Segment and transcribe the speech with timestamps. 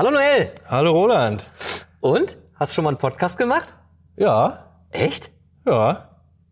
[0.00, 0.52] Hallo Noel.
[0.66, 1.44] Hallo Roland.
[2.00, 2.38] Und?
[2.54, 3.74] Hast du schon mal einen Podcast gemacht?
[4.16, 4.64] Ja.
[4.88, 5.30] Echt?
[5.66, 5.88] Ja.
[5.90, 5.98] Eine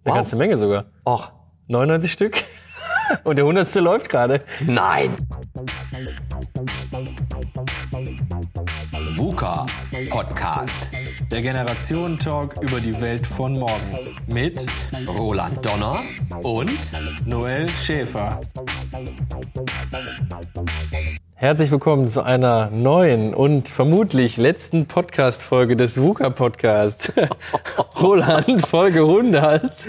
[0.05, 0.15] Wow.
[0.17, 0.85] ganze Menge sogar.
[1.07, 1.33] Och,
[1.67, 2.45] 99 Stück.
[3.25, 3.75] Und der 100.
[3.77, 4.43] läuft gerade.
[4.61, 5.17] nein.
[9.17, 9.65] VUCA
[10.11, 10.91] Podcast.
[11.31, 14.15] Der Generationentalk über die Welt von morgen.
[14.27, 14.61] Mit
[15.09, 16.03] Roland Donner
[16.43, 18.43] und Noel Schäfer.
[21.41, 27.13] Herzlich willkommen zu einer neuen und vermutlich letzten Podcast-Folge des VUCA Podcast.
[28.03, 29.87] Roland, Folge 100.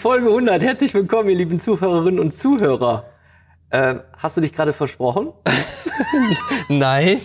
[0.00, 0.62] Folge 100.
[0.62, 3.06] Herzlich willkommen, ihr lieben Zuhörerinnen und Zuhörer.
[3.70, 5.32] Äh, hast du dich gerade versprochen?
[6.68, 7.20] Nein.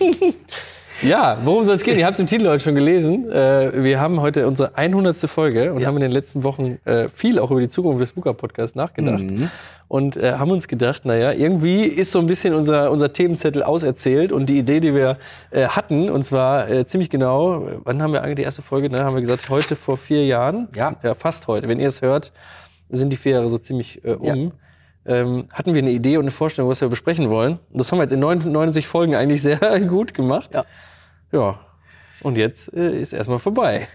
[1.04, 2.00] Ja, worum soll es gehen?
[2.00, 3.30] Ihr habt es im Titel heute schon gelesen.
[3.32, 5.16] Äh, wir haben heute unsere 100.
[5.30, 5.88] Folge und Ja.
[5.88, 9.20] haben in den letzten Wochen äh, viel auch über die Zukunft des Booker Podcasts nachgedacht.
[9.22, 9.50] Mhm.
[9.88, 14.32] Und äh, haben uns gedacht, naja, irgendwie ist so ein bisschen unser, unser Themenzettel auserzählt
[14.32, 15.18] und die Idee, die wir
[15.52, 19.04] äh, hatten, und zwar äh, ziemlich genau, wann haben wir eigentlich die erste Folge, ne,
[19.04, 20.68] haben wir gesagt, heute vor vier Jahren.
[20.76, 20.96] Ja.
[21.04, 21.68] ja fast heute.
[21.68, 22.34] Wenn ihr es hört,
[22.90, 24.52] sind die vier Jahre so ziemlich äh, um.
[25.08, 27.60] Ähm, hatten wir eine Idee und eine Vorstellung, was wir besprechen wollen.
[27.72, 30.50] Und das haben wir jetzt in 99 Folgen eigentlich sehr gut gemacht.
[30.54, 30.66] Ja.
[31.32, 31.60] Ja.
[32.24, 33.88] Und jetzt äh, ist erstmal vorbei.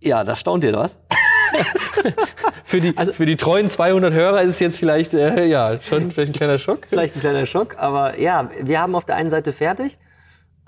[0.00, 0.98] Ja, da staunt ihr was.
[2.64, 6.10] Für die, Also- für die treuen 200 Hörer ist es jetzt vielleicht, äh, ja, schon
[6.10, 6.80] vielleicht ein kleiner Schock.
[6.88, 9.98] Vielleicht ein kleiner Schock, aber ja, wir haben auf der einen Seite fertig,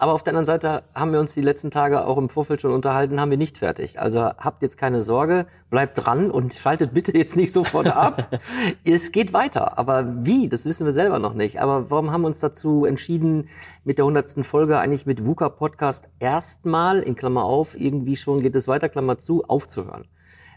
[0.01, 2.73] aber auf der anderen Seite haben wir uns die letzten Tage auch im Vorfeld schon
[2.73, 3.99] unterhalten, haben wir nicht fertig.
[3.99, 8.39] Also habt jetzt keine Sorge, bleibt dran und schaltet bitte jetzt nicht sofort ab.
[8.85, 11.61] es geht weiter, aber wie, das wissen wir selber noch nicht.
[11.61, 13.49] Aber warum haben wir uns dazu entschieden,
[13.83, 18.55] mit der hundertsten Folge eigentlich mit VUCA Podcast erstmal, in Klammer auf, irgendwie schon geht
[18.55, 20.07] es weiter, Klammer zu, aufzuhören?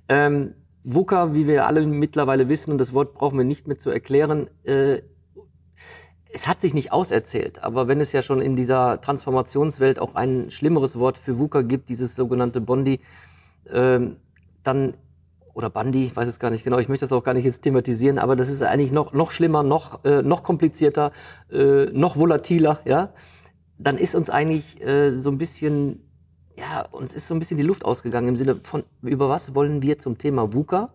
[0.07, 0.53] Ähm,
[0.83, 4.51] VUCA, wie wir alle mittlerweile wissen, und das Wort brauchen wir nicht mehr zu erklären,
[4.65, 5.01] äh,
[6.33, 10.49] es hat sich nicht auserzählt, aber wenn es ja schon in dieser Transformationswelt auch ein
[10.49, 13.01] schlimmeres Wort für VUCA gibt, dieses sogenannte Bondi,
[13.71, 14.17] ähm,
[14.63, 14.93] dann
[15.53, 17.61] oder Bandi, ich weiß es gar nicht genau, ich möchte das auch gar nicht jetzt
[17.61, 21.11] thematisieren, aber das ist eigentlich noch, noch schlimmer, noch, äh, noch komplizierter,
[21.51, 23.09] äh, noch volatiler, ja,
[23.77, 26.07] dann ist uns eigentlich äh, so ein bisschen,
[26.57, 29.81] ja, uns ist so ein bisschen die Luft ausgegangen im Sinne von, über was wollen
[29.81, 30.93] wir zum Thema VUCA?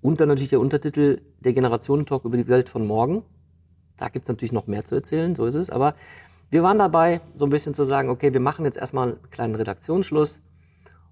[0.00, 3.22] Und dann natürlich der Untertitel der Generationentalk über die Welt von morgen.
[3.96, 5.70] Da gibt's natürlich noch mehr zu erzählen, so ist es.
[5.70, 5.94] Aber
[6.50, 9.54] wir waren dabei, so ein bisschen zu sagen, okay, wir machen jetzt erstmal einen kleinen
[9.54, 10.40] Redaktionsschluss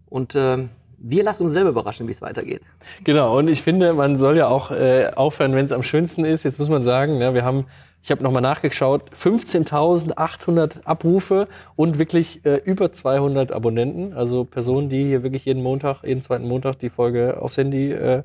[0.06, 0.70] und ähm,
[1.02, 2.62] wir lassen uns selber überraschen, wie es weitergeht.
[3.02, 6.44] Genau, und ich finde, man soll ja auch äh, aufhören, wenn es am schönsten ist.
[6.44, 7.66] Jetzt muss man sagen, ja, wir haben,
[8.02, 14.12] ich habe nochmal nachgeschaut, 15.800 Abrufe und wirklich äh, über 200 Abonnenten.
[14.12, 18.22] Also Personen, die hier wirklich jeden Montag, jeden zweiten Montag die Folge aufs Handy äh,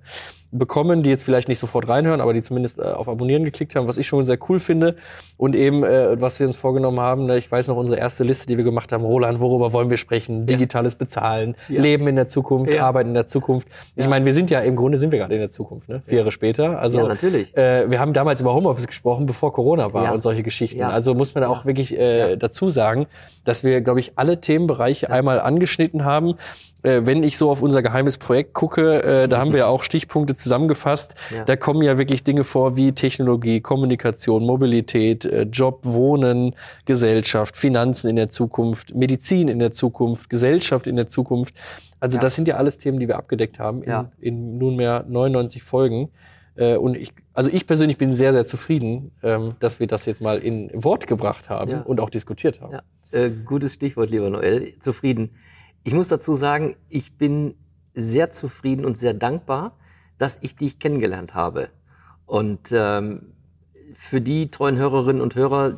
[0.51, 3.87] bekommen, die jetzt vielleicht nicht sofort reinhören, aber die zumindest äh, auf Abonnieren geklickt haben,
[3.87, 4.95] was ich schon sehr cool finde.
[5.35, 8.47] Und eben, äh, was wir uns vorgenommen haben, ne, ich weiß noch unsere erste Liste,
[8.47, 10.45] die wir gemacht haben, Roland, worüber wollen wir sprechen?
[10.45, 11.81] Digitales Bezahlen, Ja.
[11.81, 12.85] Leben in der Zukunft, Ja.
[12.85, 13.67] Arbeiten in der Zukunft.
[13.95, 16.01] Ich meine, wir sind ja, im Grunde sind wir gerade in der Zukunft, ne?
[16.05, 16.79] vier Jahre später.
[16.79, 17.55] Also, Ja, natürlich.
[17.57, 20.81] Äh, wir haben damals über Homeoffice gesprochen, bevor Corona war und solche Geschichten.
[20.81, 23.07] Also muss man auch wirklich äh, dazu sagen,
[23.43, 26.35] dass wir, glaube ich, alle Themenbereiche einmal angeschnitten haben.
[26.83, 29.83] Äh, wenn ich so auf unser geheimes Projekt gucke, äh, da haben wir ja auch
[29.83, 31.15] Stichpunkte zusammengefasst.
[31.35, 31.43] Ja.
[31.43, 36.55] Da kommen ja wirklich Dinge vor wie Technologie, Kommunikation, Mobilität, äh, Job, Wohnen,
[36.85, 41.55] Gesellschaft, Finanzen in der Zukunft, Medizin in der Zukunft, Gesellschaft in der Zukunft.
[41.99, 42.21] Also Ja.
[42.21, 44.11] das sind ja alles Themen, die wir abgedeckt haben in, Ja.
[44.19, 46.09] in nunmehr 99 Folgen.
[46.55, 50.21] Äh, Und ich, also ich persönlich bin sehr, sehr zufrieden, ähm, dass wir das jetzt
[50.21, 52.73] mal in Wort gebracht haben und auch diskutiert haben.
[52.73, 52.81] Ja.
[53.11, 54.73] Äh, gutes Stichwort, lieber Noel.
[54.79, 55.31] Zufrieden.
[55.87, 57.55] Ich muss dazu sagen, ich bin
[57.93, 59.77] sehr zufrieden und sehr dankbar,
[60.17, 61.69] dass ich dich kennengelernt habe.
[62.25, 63.31] Und ähm,
[63.95, 65.77] für die treuen Hörerinnen und Hörer,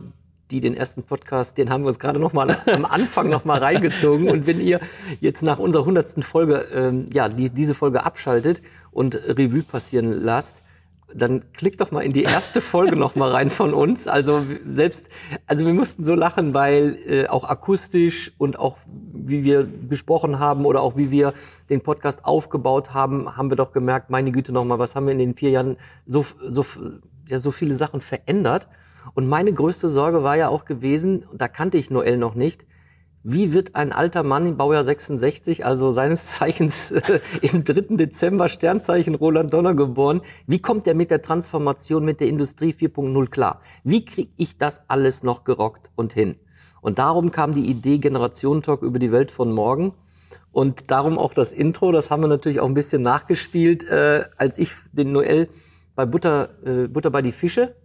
[0.49, 3.59] die den ersten Podcast, den haben wir uns gerade noch mal am Anfang noch mal
[3.59, 4.31] reingezogen.
[4.31, 4.79] Und wenn ihr
[5.21, 10.63] jetzt nach unserer hundertsten Folge, ähm, ja, die, diese Folge abschaltet und Revue passieren lasst,
[11.13, 14.07] dann klickt doch mal in die erste Folge noch mal rein von uns.
[14.07, 15.09] Also selbst,
[15.47, 20.65] also wir mussten so lachen, weil äh, auch akustisch und auch wie wir gesprochen haben
[20.65, 21.33] oder auch wie wir
[21.69, 25.13] den Podcast aufgebaut haben, haben wir doch gemerkt, meine Güte noch mal, was haben wir
[25.13, 26.65] in den vier Jahren so so
[27.27, 28.67] ja so viele Sachen verändert.
[29.13, 32.65] Und meine größte Sorge war ja auch gewesen, da kannte ich Noel noch nicht,
[33.23, 37.97] wie wird ein alter Mann im Baujahr 66, also seines Zeichens äh, im 3.
[37.97, 43.29] Dezember Sternzeichen Roland Donner geboren, wie kommt er mit der Transformation mit der Industrie 4.0
[43.29, 43.61] klar?
[43.83, 46.35] Wie kriege ich das alles noch gerockt und hin?
[46.81, 49.93] Und darum kam die Idee Generationentalk über die Welt von morgen.
[50.51, 54.57] Und darum auch das Intro, das haben wir natürlich auch ein bisschen nachgespielt, äh, als
[54.57, 55.49] ich den Noel
[55.95, 57.75] bei Butter, äh, Butter bei die Fische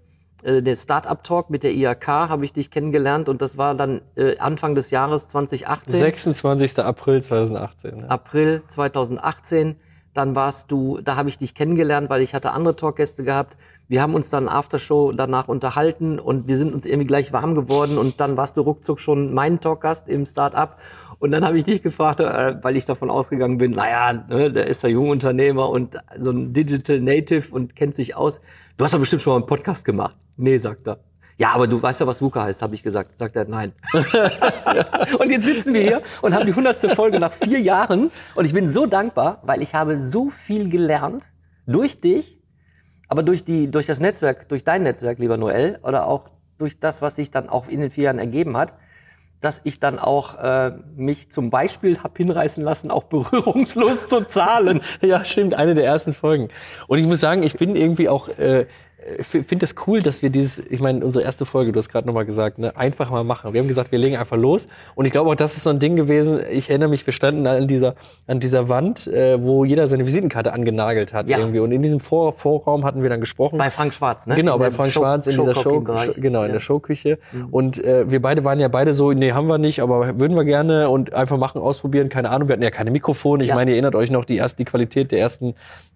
[0.44, 4.02] äh, der Startup Talk mit der IAK habe ich dich kennengelernt und das war dann
[4.14, 5.98] äh, Anfang des Jahres 2018.
[5.98, 6.78] 26.
[6.80, 8.00] April 2018.
[8.00, 8.06] Ja.
[8.08, 9.76] April 2018.
[10.12, 13.56] Dann warst du, da habe ich dich kennengelernt, weil ich hatte andere Talkgäste gehabt.
[13.88, 17.98] Wir haben uns dann Aftershow danach unterhalten und wir sind uns irgendwie gleich warm geworden
[17.98, 20.76] und dann warst du ruckzuck schon mein Talkgast im Startup.
[21.18, 24.66] Und dann habe ich dich gefragt, äh, weil ich davon ausgegangen bin, naja, ne, der
[24.66, 28.40] ist ja Jungunternehmer und so ein Digital Native und kennt sich aus.
[28.76, 30.16] Du hast doch bestimmt schon mal einen Podcast gemacht.
[30.36, 30.98] Nee, sagt er.
[31.36, 33.18] Ja, aber du weißt ja, was VUCA heißt, habe ich gesagt.
[33.18, 33.72] Sagt er, nein.
[35.18, 38.12] und jetzt sitzen wir hier und haben die hundertste Folge nach vier Jahren.
[38.36, 41.32] Und ich bin so dankbar, weil ich habe so viel gelernt
[41.66, 42.38] durch dich,
[43.08, 47.02] aber durch die, durch das Netzwerk, durch dein Netzwerk, lieber Noel, oder auch durch das,
[47.02, 48.74] was sich dann auch in den vier Jahren ergeben hat,
[49.44, 54.80] dass ich dann auch äh, mich zum Beispiel hab hinreißen lassen, auch berührungslos zu zahlen.
[55.00, 56.48] Ja, stimmt, eine der ersten Folgen.
[56.86, 58.66] Und ich muss sagen, ich bin irgendwie auch äh,
[59.22, 62.24] finde das cool, dass wir dieses, ich meine, unsere erste Folge, du hast gerade nochmal
[62.24, 63.52] gesagt, ne, einfach mal machen.
[63.52, 64.66] Wir haben gesagt, wir legen einfach los.
[64.94, 66.40] Und ich glaube auch, das ist so ein Ding gewesen.
[66.50, 67.94] Ich erinnere mich, wir standen an dieser,
[68.26, 71.38] an dieser Wand, äh, wo jeder seine Visitenkarte angenagelt hat Ja.
[71.38, 71.58] irgendwie.
[71.60, 73.58] Und in diesem Vor Vorraum hatten wir dann gesprochen.
[73.58, 74.34] Bei Frank Schwarz, ne?
[74.36, 75.62] Genau, In bei Frank Show- Schwarz in dieser Show.
[75.62, 76.48] Show genau, in Ja.
[76.48, 76.52] Mhm.
[76.52, 77.18] der Showküche.
[77.50, 80.44] Und äh, wir beide waren ja beide so, nee, haben wir nicht, aber würden wir
[80.44, 82.48] gerne und einfach machen, ausprobieren, keine Ahnung.
[82.48, 83.42] Wir hatten ja keine Mikrofone.
[83.42, 83.54] Ich Ja.
[83.54, 85.54] meine, ihr erinnert euch noch, die erste, die Qualität der ersten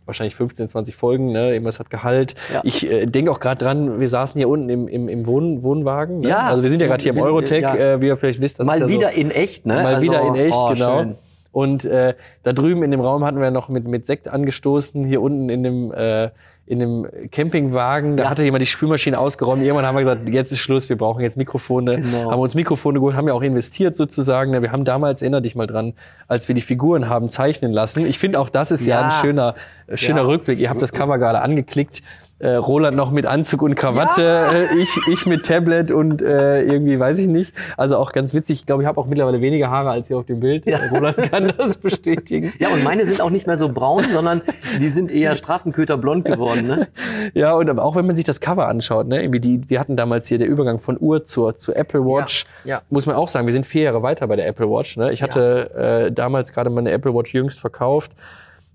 [0.08, 1.52] wahrscheinlich 15, 20 Folgen, ne?
[1.52, 2.34] Irgendwas hat Gehalt.
[2.52, 2.60] Ja.
[2.64, 6.20] Ich äh, denke auch gerade dran, wir saßen hier unten im, im, im Wohn Wohnwagen.
[6.20, 6.30] Ne?
[6.30, 6.48] Ja.
[6.48, 7.76] Also wir sind ja gerade hier im Eurotech, ja.
[7.76, 8.58] äh, wie ihr vielleicht wisst.
[8.58, 9.74] das ist Mal ja wieder so, in echt, ne?
[9.74, 10.98] Mal Also, wieder in echt, oh, genau.
[10.98, 11.14] schön.
[11.52, 15.22] Und äh, da drüben in dem Raum hatten wir noch mit, mit Sekt angestoßen, hier
[15.22, 16.30] unten in dem, äh,
[16.68, 18.16] in dem Campingwagen.
[18.18, 18.30] Da Ja.
[18.30, 19.62] hatte jemand die Spülmaschine ausgeräumt.
[19.62, 21.96] Irgendwann haben wir gesagt, jetzt ist Schluss, wir brauchen jetzt Mikrofone.
[22.02, 22.30] Genau.
[22.30, 24.52] Haben uns Mikrofone geholt, haben ja auch investiert sozusagen.
[24.60, 25.94] Wir haben damals, erinnere dich mal dran,
[26.28, 28.04] als wir die Figuren haben zeichnen lassen.
[28.06, 29.06] Ich finde auch, das ist ja, Ja.
[29.06, 29.54] ein schöner,
[29.86, 30.26] äh, schöner Ja.
[30.26, 30.58] Rückblick.
[30.58, 32.02] Ihr habt das Cover gerade angeklickt.
[32.40, 36.98] Äh, Roland noch mit Anzug und Krawatte, äh, ich, ich mit Tablet und äh, irgendwie
[36.98, 37.52] weiß ich nicht.
[37.76, 38.60] Also auch ganz witzig.
[38.60, 40.64] Ich glaube, ich habe auch mittlerweile weniger Haare als hier auf dem Bild.
[40.64, 40.78] Ja.
[40.92, 42.52] Roland kann das bestätigen.
[42.60, 44.42] Ja, und meine sind auch nicht mehr so braun, sondern
[44.80, 46.88] die sind eher Straßenköterblond geworden, ne?
[47.34, 49.96] Ja, und aber auch wenn man sich das Cover anschaut, ne, irgendwie die, wir hatten
[49.96, 52.82] damals hier der Übergang von Uhr zur, zur Apple Watch, Ja, ja.
[52.90, 54.96] muss man auch sagen, wir sind vier Jahre weiter bei der Apple Watch.
[54.96, 55.12] Ne?
[55.12, 58.12] Ich hatte äh, damals gerade meine Apple Watch jüngst verkauft.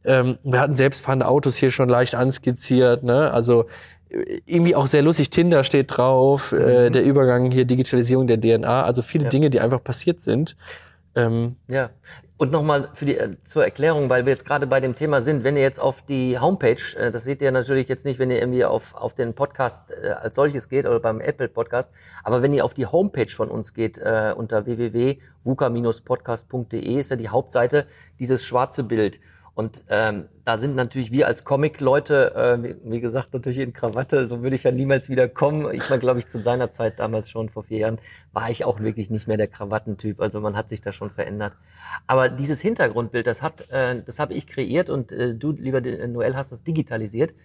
[0.06, 3.04] Ähm, wir hatten selbstfahrende Autos hier schon leicht anskizziert.
[3.04, 3.32] Ne?
[3.32, 3.66] Also
[4.10, 5.30] äh, irgendwie auch sehr lustig.
[5.30, 8.84] Tinder steht drauf, äh, der Übergang hier Digitalisierung der DNA.
[8.84, 9.30] Also viele Ja.
[9.30, 10.56] Dinge, die einfach passiert sind.
[11.16, 11.90] Ähm, Ja.
[12.36, 15.44] Und nochmal für die, äh, zur Erklärung, weil wir jetzt gerade bei dem Thema sind,
[15.46, 18.40] wenn ihr jetzt auf die Homepage, äh, das seht ihr natürlich jetzt nicht, wenn ihr
[18.40, 21.92] irgendwie auf, auf den Podcast äh, als solches geht oder beim Apple Podcast,
[22.24, 27.30] aber wenn ihr auf die Homepage von uns geht, äh, unter www.wuka-podcast.de ist ja die
[27.30, 27.86] Hauptseite
[28.20, 29.20] dieses schwarze Bild.
[29.56, 34.42] Und ähm, da sind natürlich wir als Comic-Leute, äh, wie, gesagt, natürlich in Krawatte, so
[34.42, 35.72] würde ich ja niemals wieder kommen.
[35.74, 38.00] Ich war, glaube ich, zu seiner Zeit damals schon vor vier Jahren,
[38.32, 40.20] war ich auch wirklich nicht mehr der Krawattentyp.
[40.22, 41.54] Also man hat sich da schon verändert.
[42.08, 46.36] Aber dieses Hintergrundbild, das hat, äh, das habe ich kreiert und äh, du, lieber Noel,
[46.36, 47.36] hast das digitalisiert.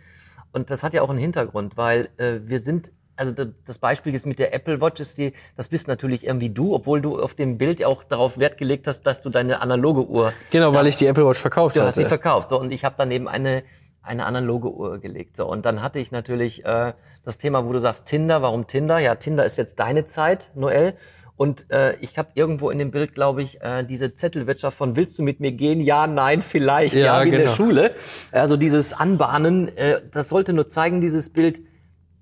[0.52, 3.34] Und das hat ja auch einen Hintergrund, weil äh, wir sind, also
[3.66, 7.00] das Beispiel jetzt mit der Apple Watch ist die, das bist natürlich irgendwie du, obwohl
[7.00, 10.32] du auf dem Bild ja auch darauf Wert gelegt hast, dass du deine analoge Uhr
[10.50, 12.08] genau, weil ich die Apple Watch verkauft Du hast sie hatte.
[12.08, 12.48] verkauft.
[12.48, 13.64] So, und ich habe daneben eine,
[14.02, 15.36] eine analoge Uhr gelegt.
[15.36, 16.92] So, und dann hatte ich natürlich äh,
[17.24, 18.98] das Thema, wo du sagst, Tinder, warum Tinder?
[18.98, 20.94] Ja, Tinder ist jetzt deine Zeit, Noel.
[21.36, 25.18] Und äh, ich habe irgendwo in dem Bild, glaube ich, äh, diese Zettelwirtschaft von Willst
[25.18, 25.80] du mit mir gehen?
[25.80, 26.94] Ja, nein, vielleicht.
[26.96, 27.52] Ja, Ja, wie in der genau.
[27.54, 27.94] Schule.
[28.32, 31.60] Also dieses Anbahnen, äh, das sollte nur zeigen, dieses Bild,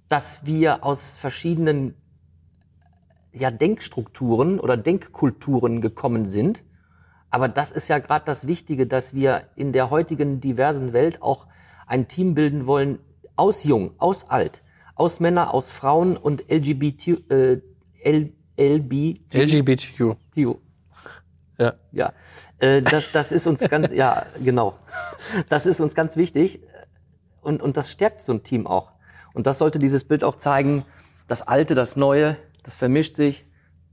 [0.08, 1.94] dass wir aus verschiedenen
[3.32, 6.64] ja, Denkstrukturen oder Denkkulturen gekommen sind.
[7.30, 11.46] Aber das ist ja gerade das Wichtige, dass wir in der heutigen diversen Welt auch
[11.86, 12.98] ein Team bilden wollen,
[13.36, 14.62] aus jung, aus alt,
[14.94, 17.60] aus Männer, aus Frauen und LGBT, äh,
[18.02, 19.34] L, LBGTQ.
[19.34, 20.16] LGBTQ.
[21.58, 21.74] Ja.
[21.90, 22.12] Ja,
[22.58, 24.78] äh, das, das ist uns ganz, ja, genau.
[25.48, 26.60] Das ist uns ganz wichtig
[27.40, 28.92] und, und das stärkt so ein Team auch.
[29.36, 30.86] Und das sollte dieses Bild auch zeigen,
[31.28, 33.44] das Alte, das Neue, das vermischt sich.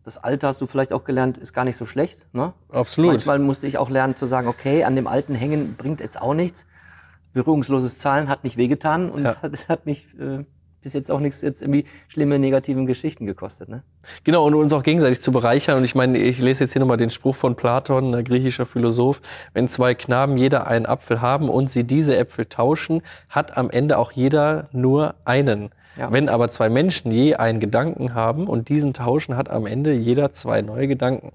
[0.05, 2.27] Das Alte hast du vielleicht auch gelernt, ist gar nicht so schlecht.
[2.31, 2.53] Ne?
[2.69, 3.12] Absolut.
[3.12, 6.33] Manchmal musste ich auch lernen zu sagen, okay, an dem Alten hängen bringt jetzt auch
[6.33, 6.65] nichts.
[7.33, 9.35] Berührungsloses Zahlen hat nicht wehgetan und Ja.
[9.41, 10.45] hat, hat nicht äh,
[10.83, 13.69] bis jetzt auch nichts jetzt irgendwie schlimme negativen Geschichten gekostet.
[13.69, 13.83] Ne?
[14.23, 15.77] Genau, und uns auch gegenseitig zu bereichern.
[15.77, 19.21] Und ich meine, ich lese jetzt hier nochmal den Spruch von Platon, ein griechischer Philosoph.
[19.53, 23.97] Wenn zwei Knaben jeder einen Apfel haben und sie diese Äpfel tauschen, hat am Ende
[23.97, 25.71] auch jeder nur einen.
[25.97, 26.11] Ja.
[26.11, 30.31] Wenn aber zwei Menschen je einen Gedanken haben und diesen tauschen, hat am Ende jeder
[30.31, 31.31] zwei neue Gedanken.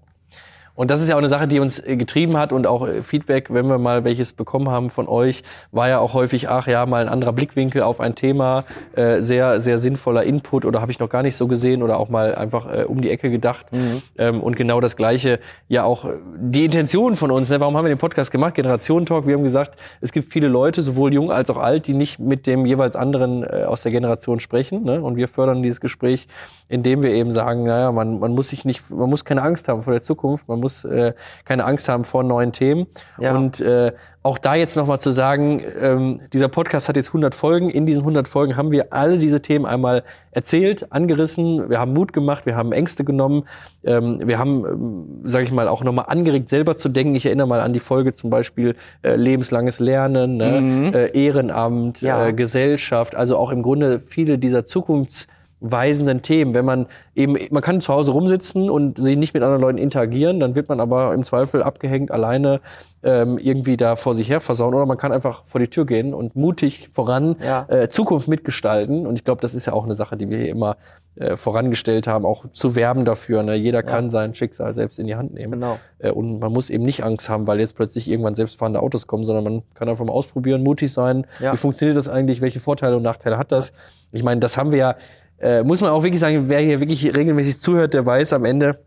[0.79, 3.03] Und das ist ja auch eine Sache, die uns äh, getrieben hat und auch äh,
[3.03, 5.43] Feedback, wenn wir mal welches bekommen haben von euch,
[5.73, 9.59] war ja auch häufig, ach ja, mal ein anderer Blickwinkel auf ein Thema, äh, sehr,
[9.59, 12.73] sehr sinnvoller Input oder habe ich noch gar nicht so gesehen oder auch mal einfach
[12.73, 13.73] äh, um die Ecke gedacht.
[13.73, 14.03] Mhm.
[14.19, 17.59] Ähm, und genau das Gleiche, ja auch äh, die Intention von uns, ne?
[17.59, 18.55] warum haben wir den Podcast gemacht?
[18.55, 22.21] Generationentalk, wir haben gesagt, es gibt viele Leute, sowohl jung als auch alt, die nicht
[22.21, 24.85] mit dem jeweils anderen äh, aus der Generation sprechen.
[24.85, 25.03] Ne?
[25.03, 26.29] Und wir fördern dieses Gespräch,
[26.69, 29.83] indem wir eben sagen, naja, man, man muss sich nicht, man muss keine Angst haben
[29.83, 31.15] vor der Zukunft, man muss muss äh,
[31.47, 32.87] keine Angst haben vor neuen Themen.
[33.19, 33.35] Ja.
[33.35, 37.71] Und äh, auch da jetzt nochmal zu sagen, ähm, dieser Podcast hat jetzt 100 Folgen.
[37.71, 41.71] In diesen 100 Folgen haben wir alle diese Themen einmal erzählt, angerissen.
[41.71, 43.45] Wir haben Mut gemacht, wir haben Ängste genommen.
[43.85, 47.15] Ähm, wir haben, ähm, sage ich mal, auch nochmal angeregt, selber zu denken.
[47.15, 50.61] Ich erinnere mal an die Folge zum Beispiel äh, lebenslanges Lernen, ne?
[50.61, 50.95] mhm.
[50.95, 52.27] äh, Ehrenamt, ja.
[52.27, 53.15] äh, Gesellschaft.
[53.15, 55.27] Also auch im Grunde viele dieser Zukunfts
[55.61, 56.55] weisenden Themen.
[56.55, 60.41] Wenn man eben, man kann zu Hause rumsitzen und sich nicht mit anderen Leuten interagieren,
[60.41, 62.61] dann wird man aber im Zweifel abgehängt alleine
[63.03, 64.75] ähm, irgendwie da vor sich her versauen.
[64.75, 67.67] Oder man kann einfach vor die Tür gehen und mutig voran ja.
[67.69, 69.07] äh, Zukunft mitgestalten.
[69.07, 70.77] Und ich glaube, das ist ja auch eine Sache, die wir hier immer
[71.17, 73.43] äh, vorangestellt haben, auch zu werben dafür.
[73.43, 73.55] Ne?
[73.57, 73.83] Jeder ja.
[73.83, 75.55] kann sein Schicksal selbst in die Hand nehmen.
[75.55, 75.79] Genau.
[75.99, 79.25] Äh, und man muss eben nicht Angst haben, weil jetzt plötzlich irgendwann selbstfahrende Autos kommen,
[79.25, 81.27] sondern man kann einfach mal ausprobieren, mutig sein.
[81.41, 81.53] Ja.
[81.53, 82.41] Wie funktioniert das eigentlich?
[82.41, 83.73] Welche Vorteile und Nachteile hat das?
[84.13, 84.97] Ich meine, das haben wir ja
[85.41, 88.79] äh, muss man auch wirklich sagen, wer hier wirklich regelmäßig zuhört, der weiß am Ende,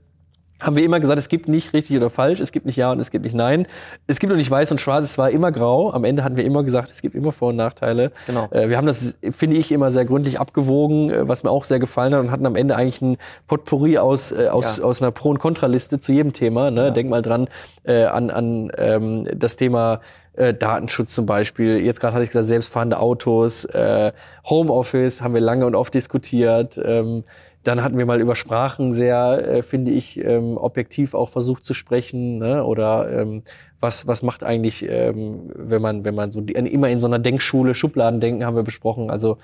[0.62, 3.00] haben wir immer gesagt, es gibt nicht richtig oder falsch, es gibt nicht Ja und
[3.00, 3.66] es gibt nicht Nein.
[4.08, 5.92] Es gibt auch nicht weiß und schwarz, es war immer grau.
[5.92, 8.12] Am Ende hatten wir immer gesagt, es gibt immer Vor- und Nachteile.
[8.28, 8.48] Genau.
[8.52, 11.80] Äh, wir haben das, finde ich, immer sehr gründlich abgewogen, äh, was mir auch sehr
[11.80, 13.18] gefallen hat und hatten am Ende eigentlich ein
[13.48, 14.84] Potpourri aus, äh, aus, ja.
[14.84, 16.70] aus einer Pro- und Kontraliste zu jedem Thema.
[16.70, 16.86] Ne?
[16.86, 16.92] Ja.
[16.92, 17.48] Denk mal dran
[17.84, 20.02] äh, an, an ähm, das Thema
[20.34, 21.78] äh, Datenschutz zum Beispiel.
[21.80, 24.12] Jetzt gerade hatte ich gesagt, selbstfahrende Autos, äh,
[24.50, 26.80] Homeoffice haben wir lange und oft diskutiert.
[26.84, 27.24] Ähm,
[27.64, 31.74] dann hatten wir mal über Sprachen sehr, äh, finde ich, ähm, objektiv auch versucht zu
[31.74, 32.40] sprechen.
[32.40, 32.66] Ne?
[32.66, 33.44] Oder ähm,
[33.80, 37.20] was, was macht eigentlich, ähm, wenn man, wenn man so die, immer in so einer
[37.20, 39.12] Denkschule, Schubladen denken, haben wir besprochen.
[39.12, 39.38] Also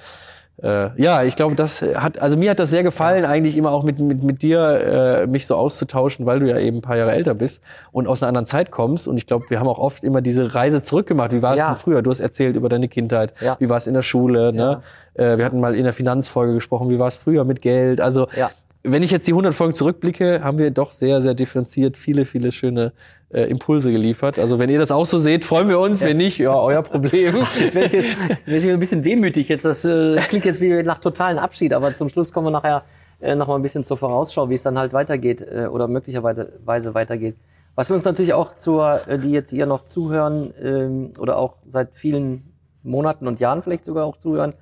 [0.62, 3.30] äh, ja, ich glaube, das hat, also mir hat das sehr gefallen, ja.
[3.30, 6.78] eigentlich immer auch mit, mit, mit dir äh, mich so auszutauschen, weil du ja eben
[6.78, 7.62] ein paar Jahre älter bist
[7.92, 9.08] und aus einer anderen Zeit kommst.
[9.08, 11.32] Und ich glaube, wir haben auch oft immer diese Reise zurückgemacht.
[11.32, 11.68] Wie war es ja.
[11.68, 12.02] denn früher?
[12.02, 13.34] Du hast erzählt über deine Kindheit.
[13.40, 13.56] Ja.
[13.60, 14.52] Wie war es in der Schule?
[14.52, 14.82] Ne?
[15.14, 18.02] Äh, wir hatten mal in der Finanzfolge gesprochen, wie war es früher mit Geld?
[18.02, 18.28] Also
[18.84, 22.52] wenn ich jetzt die 100 Folgen zurückblicke, haben wir doch sehr, sehr differenziert viele, viele
[22.52, 22.94] schöne
[23.30, 24.40] äh, Impulse geliefert.
[24.40, 26.00] Also wenn ihr das auch so seht, freuen wir uns.
[26.00, 26.08] Ja.
[26.08, 27.38] Wenn nicht, ja, euer Problem.
[27.60, 29.50] jetzt werde ich, jetzt, jetzt werd ich ein bisschen wehmütig.
[29.50, 32.52] Jetzt das, äh, das klingt jetzt wie nach totalen Abschied, aber zum Schluss kommen wir
[32.52, 32.84] nachher
[33.20, 36.54] äh, noch mal ein bisschen zur Vorausschau, wie es dann halt weitergeht äh, oder möglicherweise
[36.66, 37.36] weitergeht.
[37.76, 41.58] Was wir uns natürlich auch zur, äh, die jetzt hier noch zuhören ähm, oder auch
[41.66, 42.54] seit vielen
[42.84, 44.54] Monaten und Jahren vielleicht sogar auch zuhören,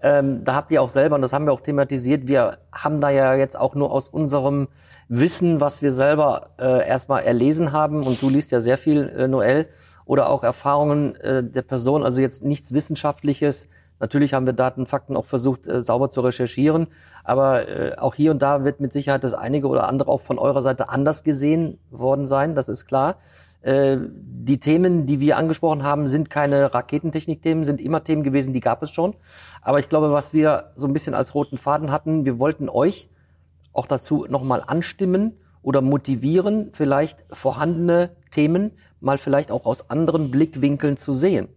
[0.00, 3.10] ähm, da habt ihr auch selber, und das haben wir auch thematisiert, wir haben da
[3.10, 4.68] ja jetzt auch nur aus unserem
[5.08, 9.28] Wissen, was wir selber äh, erstmal erlesen haben, und du liest ja sehr viel, äh,
[9.28, 9.66] Noel,
[10.04, 13.68] oder auch Erfahrungen äh, der Person, also jetzt nichts Wissenschaftliches.
[14.00, 16.86] Natürlich haben wir Daten, Fakten auch versucht, äh, sauber zu recherchieren,
[17.24, 20.38] aber äh, auch hier und da wird mit Sicherheit das einige oder andere auch von
[20.38, 23.16] eurer Seite anders gesehen worden sein, das ist klar.
[23.68, 23.98] Äh,
[24.48, 28.82] die Themen, die wir angesprochen haben, sind keine Raketentechnik-Themen, sind immer Themen gewesen, die gab
[28.82, 29.14] es schon.
[29.60, 33.10] Aber ich glaube, was wir so ein bisschen als roten Faden hatten, wir wollten euch
[33.74, 38.70] auch dazu nochmal anstimmen oder motivieren, vielleicht vorhandene Themen
[39.00, 41.48] mal vielleicht auch aus anderen Blickwinkeln zu sehen.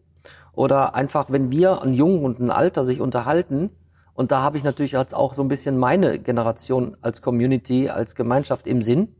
[0.52, 3.70] Oder einfach, wenn wir ein Jungen und ein Alter sich unterhalten,
[4.16, 8.16] und da habe ich natürlich jetzt auch so ein bisschen meine Generation als Community, als
[8.16, 9.16] Gemeinschaft im Sinn,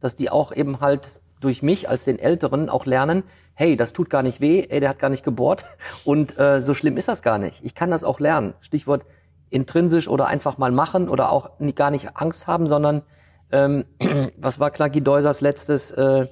[0.00, 4.08] dass die auch eben halt durch mich als den Älteren auch lernen, hey, das tut
[4.08, 5.66] gar nicht weh, ey, der hat gar nicht gebohrt
[6.04, 7.62] und äh, so schlimm ist das gar nicht.
[7.64, 8.54] Ich kann das auch lernen.
[8.60, 9.04] Stichwort
[9.50, 13.02] intrinsisch oder einfach mal machen oder auch nicht, gar nicht Angst haben, sondern
[13.50, 13.84] ähm,
[14.36, 16.26] was war Clarky Deusers letztes äh,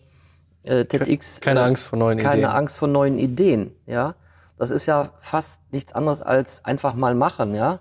[0.62, 1.40] äh, TEDx?
[1.40, 2.44] Keine äh, Angst vor neuen keine Ideen.
[2.44, 4.14] Keine Angst vor neuen Ideen, ja.
[4.58, 7.80] Das ist ja fast nichts anderes als einfach mal machen, ja.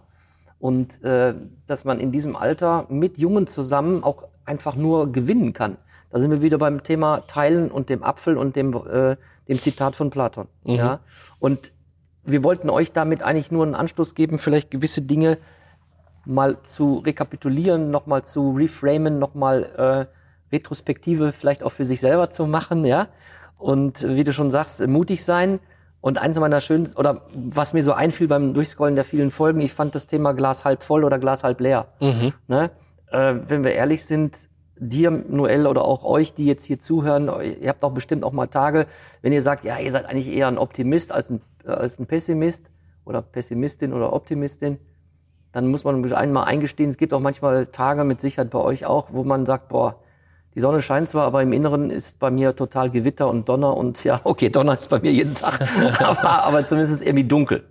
[0.60, 1.34] Und äh,
[1.68, 5.78] dass man in diesem Alter mit Jungen zusammen auch einfach nur gewinnen kann.
[6.12, 9.16] Da sind wir wieder beim Thema Teilen und dem Apfel und dem, äh,
[9.48, 10.48] dem Zitat von Platon.
[10.64, 10.76] Mhm.
[10.76, 11.00] Ja?
[11.40, 11.72] Und
[12.24, 15.38] wir wollten euch damit eigentlich nur einen Anstoß geben, vielleicht gewisse Dinge
[16.26, 22.46] mal zu rekapitulieren, nochmal zu reframen, nochmal äh, Retrospektive vielleicht auch für sich selber zu
[22.46, 23.08] machen, ja.
[23.58, 25.60] Und wie du schon sagst, mutig sein.
[26.02, 29.74] Und eins meiner schönen, oder was mir so einfiel beim Durchscrollen der vielen Folgen, ich
[29.74, 31.88] fand das Thema Glas halb voll oder Glas halb leer.
[32.00, 32.34] Mhm.
[32.48, 32.72] Ne?
[33.12, 34.49] Äh, wenn wir ehrlich sind,
[34.80, 37.30] dir, Noel, oder auch euch, die jetzt hier zuhören,
[37.62, 38.88] ihr habt auch bestimmt auch mal Tage,
[39.22, 42.66] wenn ihr sagt, ja, ihr seid eigentlich eher ein Optimist als ein, als ein Pessimist
[43.06, 44.80] oder Pessimistin oder Optimistin,
[45.52, 49.10] dann muss man einmal eingestehen, es gibt auch manchmal Tage mit Sicherheit bei euch auch,
[49.12, 50.00] wo man sagt, boah,
[50.56, 54.04] Die Sonne scheint zwar, aber im Inneren ist bei mir total Gewitter und Donner und
[54.04, 55.62] ja, okay, Donner ist bei mir jeden Tag,
[56.02, 57.64] aber, aber zumindest ist es irgendwie dunkel.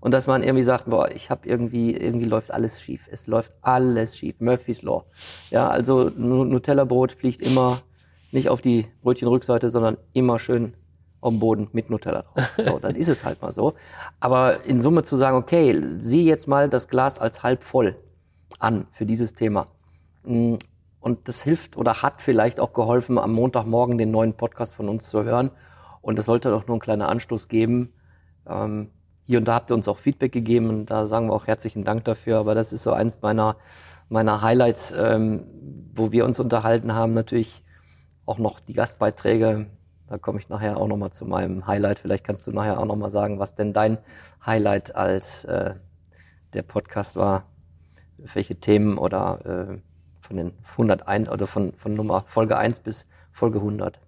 [0.00, 3.08] Und dass man irgendwie sagt, boah, ich habe irgendwie, irgendwie läuft alles schief.
[3.10, 4.36] Es läuft alles schief.
[4.40, 5.04] Murphy's Law.
[5.50, 7.80] Ja, also Nu- Nutella-Brot fliegt immer
[8.30, 10.74] nicht auf die Brötchenrückseite, sondern immer schön
[11.20, 12.50] auf dem Boden mit Nutella drauf.
[12.64, 13.74] So, dann ist es halt mal so.
[14.20, 17.96] Aber in Summe zu sagen, okay, sieh jetzt mal das Glas als halb voll
[18.60, 19.64] an für dieses Thema.
[20.24, 20.54] Mm,
[21.00, 25.10] Und das hilft oder hat vielleicht auch geholfen, am Montagmorgen den neuen Podcast von uns
[25.10, 25.50] zu hören.
[26.02, 27.92] Und das sollte doch nur ein kleiner Anstoß geben.
[28.46, 28.90] Ähm,
[29.28, 31.84] hier und da habt ihr uns auch Feedback gegeben und da sagen wir auch herzlichen
[31.84, 32.38] Dank dafür.
[32.38, 33.56] Aber das ist so eins meiner,
[34.08, 35.44] meiner Highlights, ähm,
[35.94, 37.12] wo wir uns unterhalten haben.
[37.12, 37.62] Natürlich
[38.24, 39.66] auch noch die Gastbeiträge.
[40.06, 41.98] Da komme ich nachher auch nochmal zu meinem Highlight.
[41.98, 43.98] Vielleicht kannst du nachher auch nochmal sagen, was denn dein
[44.46, 45.74] Highlight als äh,
[46.54, 47.44] der Podcast war.
[48.16, 49.78] Welche Themen oder äh,
[50.22, 54.00] von den 101 oder von, von Nummer Folge 1 bis Folge 100.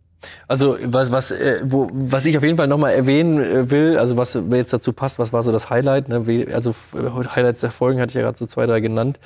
[0.49, 4.17] Also was, was, äh, wo, was ich auf jeden Fall nochmal erwähnen äh, will, also
[4.17, 6.09] was jetzt dazu passt, was war so das Highlight?
[6.09, 6.27] Ne?
[6.27, 9.19] Wie- Also äh, Highlights der Folgen hatte ich ja gerade so zwei, drei genannt.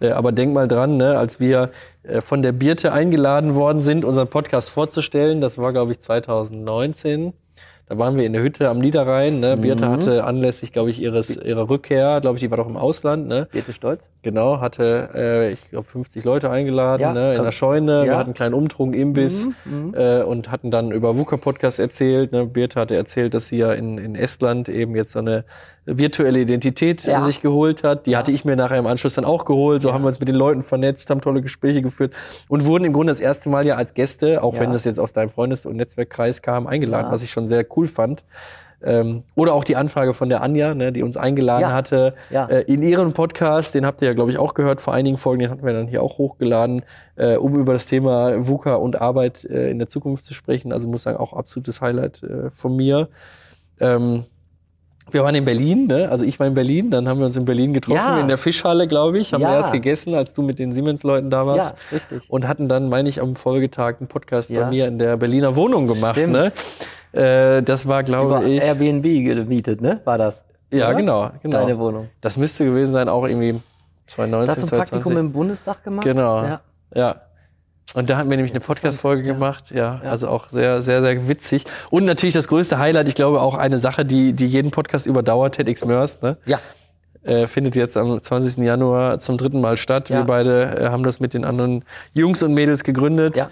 [0.00, 1.70] Äh, aber denk mal dran, ne, als wir
[2.02, 7.32] äh, von der Birte eingeladen worden sind, unseren Podcast vorzustellen, das war glaube ich 2019.
[7.92, 9.40] Da waren wir in der Hütte am Niederrhein.
[9.40, 9.58] Ne?
[9.58, 13.28] Birte hatte anlässlich, glaube ich, ihres ihrer Rückkehr, glaube ich, die war doch im Ausland.
[13.28, 13.48] Ne?
[13.52, 14.10] Birte Stolz?
[14.22, 18.04] Genau, hatte, äh, ich glaube, 50 Leute eingeladen, Ja, ne, in der Scheune.
[18.04, 18.16] Wir ja.
[18.16, 19.46] hatten einen kleinen Umtrunk, Imbiss
[19.92, 22.32] äh, und hatten dann über VUCA Podcast erzählt.
[22.32, 22.46] Ne.
[22.46, 25.44] Birte hatte erzählt, dass sie ja in, in Estland eben jetzt so eine
[25.84, 27.22] virtuelle Identität Ja.
[27.22, 28.06] sich geholt hat.
[28.06, 29.82] Die hatte ich mir nachher im Anschluss dann auch geholt.
[29.82, 32.12] So haben wir uns mit den Leuten vernetzt, haben tolle Gespräche geführt
[32.48, 34.60] und wurden im Grunde das erste Mal ja als Gäste, auch Ja.
[34.60, 37.12] wenn das jetzt aus deinem Freundes- und Netzwerkkreis kam, eingeladen, Ja.
[37.12, 38.24] was ich schon sehr cool fand.
[38.84, 41.72] Ähm, oder auch die Anfrage von der Anja, ne, die uns eingeladen Ja.
[41.72, 42.46] hatte Ja.
[42.46, 45.38] äh, in ihren Podcast, den habt ihr ja, glaube ich, auch gehört vor einigen Folgen,
[45.40, 46.82] den hatten wir dann hier auch hochgeladen,
[47.14, 50.72] äh, um über das Thema VUCA und Arbeit äh, in der Zukunft zu sprechen.
[50.72, 53.08] Also muss sagen, auch absolutes Highlight äh, von mir.
[53.78, 54.24] Ähm,
[55.12, 56.08] wir waren in Berlin, ne?
[56.10, 58.20] also ich war in Berlin, dann haben wir uns in Berlin getroffen, Ja.
[58.20, 59.54] in der Fischhalle, glaube ich, haben Ja.
[59.54, 61.58] erst gegessen, als du mit den Siemens-Leuten da warst.
[61.70, 62.30] Ja, richtig.
[62.30, 64.62] Und hatten dann, meine ich, am Folgetag einen Podcast Ja.
[64.64, 66.16] bei mir in der Berliner Wohnung gemacht.
[66.16, 66.32] Stimmt.
[66.32, 66.52] Ne?
[67.12, 68.62] Äh, das war, glaube Über ich.
[68.62, 70.00] Airbnb gemietet, ne?
[70.04, 70.44] War das?
[70.70, 70.96] ja, oder?
[70.96, 71.58] genau, genau.
[71.58, 72.08] Deine Wohnung.
[72.22, 73.60] Das müsste gewesen sein, auch irgendwie Da
[74.06, 74.92] 2019, hast du ein 2020.
[75.02, 76.04] Praktikum im Bundestag gemacht?
[76.04, 76.42] Genau.
[76.42, 76.60] Ja.
[76.94, 77.16] Ja.
[77.94, 81.64] Und da hatten wir nämlich eine Podcast-Folge gemacht, ja, also auch sehr, sehr, sehr witzig.
[81.90, 85.56] Und natürlich das größte Highlight, ich glaube auch eine Sache, die, die jeden Podcast überdauert,
[85.56, 86.38] TEDx Mörs, ne?
[86.46, 86.58] ja.
[87.22, 88.64] äh, findet jetzt am 20.
[88.64, 90.08] Januar zum dritten Mal statt.
[90.08, 90.18] Ja.
[90.18, 93.36] Wir beide äh, haben das mit den anderen Jungs und Mädels gegründet.
[93.36, 93.50] Ja.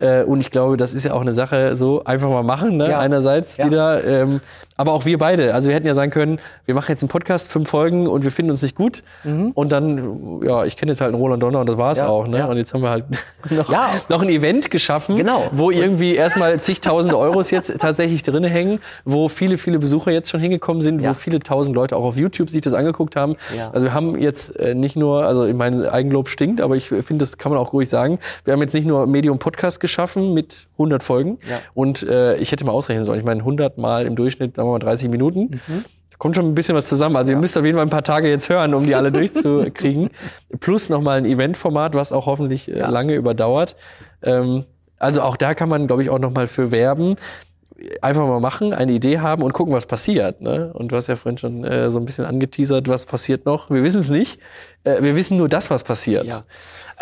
[0.00, 2.88] Äh, und ich glaube, das ist ja auch eine Sache, so einfach mal machen, ne?
[2.90, 2.98] Ja.
[2.98, 3.66] einerseits Ja.
[3.66, 4.04] wieder.
[4.04, 4.40] Ähm,
[4.76, 5.52] aber auch wir beide.
[5.52, 8.30] Also wir hätten ja sagen können, wir machen jetzt einen Podcast, fünf Folgen und wir
[8.30, 9.02] finden uns nicht gut.
[9.24, 12.04] Und dann, ja, ich kenne jetzt halt einen Roland Donner und das war's Mhm.
[12.04, 12.26] Ja, auch.
[12.26, 12.48] Ne?
[12.48, 13.04] Und jetzt haben wir halt
[13.50, 13.68] noch,
[14.08, 15.48] noch ein Event geschaffen, Genau.
[15.52, 20.40] wo irgendwie erstmal zigtausende Euros jetzt tatsächlich drinne hängen, wo viele, viele Besucher jetzt schon
[20.40, 23.36] hingekommen sind, wo viele tausend Leute auch auf YouTube sich das angeguckt haben.
[23.72, 27.18] Also wir haben jetzt äh, nicht nur, also ich meine, Eigenlob stinkt, aber ich finde,
[27.18, 28.18] das kann man auch ruhig sagen.
[28.46, 29.89] Wir haben jetzt nicht nur Medium Podcast geschaffen
[30.32, 31.58] mit 100 Folgen Ja.
[31.74, 33.18] und äh, ich hätte mal ausrechnen sollen.
[33.18, 35.60] Ich meine, 100 mal im Durchschnitt, sagen wir mal 30 Minuten.
[35.66, 35.84] Mhm.
[36.10, 37.16] Da kommt schon ein bisschen was zusammen.
[37.16, 40.10] Also ihr müsst auf jeden Fall ein paar Tage jetzt hören, um die alle durchzukriegen.
[40.60, 42.88] Plus nochmal ein Eventformat, was auch hoffentlich äh, Ja.
[42.90, 43.76] lange überdauert.
[44.22, 44.64] Ähm,
[44.98, 47.16] also auch da kann man, glaube ich, auch nochmal für werben
[48.02, 50.40] einfach mal machen, eine Idee haben und gucken, was passiert.
[50.40, 50.72] Ne?
[50.72, 53.70] Und du hast ja vorhin schon äh, so ein bisschen angeteasert, was passiert noch.
[53.70, 54.40] Wir wissen es nicht.
[54.84, 56.24] Äh, wir wissen nur das, was passiert.
[56.24, 56.44] Ja.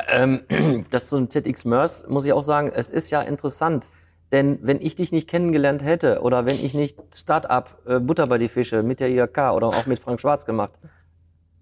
[0.09, 0.43] Ähm,
[0.91, 3.89] das ein TEDx Mörs, muss ich auch sagen, es ist ja interessant.
[4.31, 8.39] Denn wenn ich dich nicht kennengelernt hätte oder wenn ich nicht Start-up äh, Butter bei
[8.39, 10.73] die Fische mit der IHK oder auch mit Frank Schwarz gemacht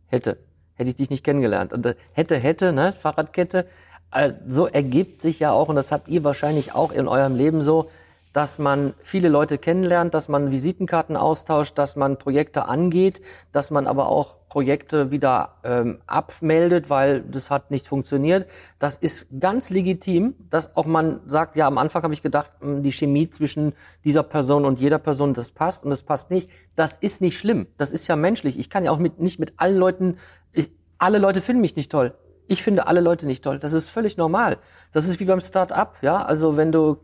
[0.09, 0.39] hätte,
[0.75, 1.73] hätte ich dich nicht kennengelernt.
[1.73, 3.67] Und äh, hätte, hätte, ne, Fahrradkette,
[4.13, 7.63] äh, so ergibt sich ja auch, und das habt ihr wahrscheinlich auch in eurem Leben
[7.63, 7.89] so,
[8.37, 13.87] dass man viele Leute kennenlernt, dass man Visitenkarten austauscht, dass man Projekte angeht, dass man
[13.87, 18.47] aber auch Projekte wieder ähm, abmeldet, weil das hat nicht funktioniert.
[18.79, 22.81] Das ist ganz legitim, dass auch man sagt, ja, am Anfang habe ich gedacht, mh,
[22.81, 23.73] die Chemie zwischen
[24.05, 26.51] dieser Person und jeder Person, das passt und das passt nicht.
[26.75, 27.67] Das ist nicht schlimm.
[27.79, 28.59] Das ist ja menschlich.
[28.59, 30.19] Ich kann ja auch mit, nicht mit allen Leuten,
[30.53, 32.13] ich, alle Leute finden mich nicht toll.
[32.49, 33.59] Ich finde alle Leute nicht toll.
[33.59, 34.59] Das ist völlig normal.
[34.93, 36.23] Das ist wie beim Start-up, ja.
[36.23, 36.99] Also wenn du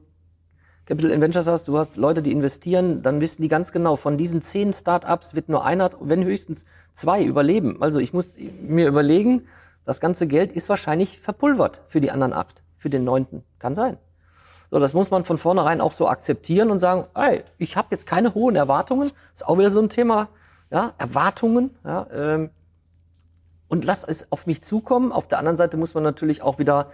[0.84, 4.42] Capital Ventures hast, du hast Leute, die investieren, dann wissen die ganz genau, von diesen
[4.42, 7.80] zehn Startups wird nur einer, wenn höchstens zwei überleben.
[7.80, 9.46] Also ich muss mir überlegen,
[9.84, 13.44] das ganze Geld ist wahrscheinlich verpulvert für die anderen acht, für den neunten.
[13.60, 13.96] Kann sein.
[14.70, 18.06] So, das muss man von vornherein auch so akzeptieren und sagen, ey, ich habe jetzt
[18.06, 19.12] keine hohen Erwartungen.
[19.34, 20.28] Ist auch wieder so ein Thema,
[20.70, 22.50] ja, Erwartungen, ja, ähm,
[23.68, 25.12] und lass es auf mich zukommen.
[25.12, 26.90] Auf der anderen Seite muss man natürlich auch wieder